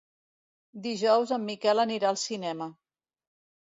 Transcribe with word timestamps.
Dijous 0.85 1.35
en 1.39 1.47
Miquel 1.51 1.87
anirà 1.87 2.13
al 2.13 2.21
cinema. 2.27 2.73